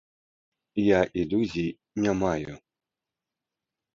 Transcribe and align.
Я 0.83 1.01
ілюзій 1.23 1.69
не 2.05 2.13
маю. 2.23 2.57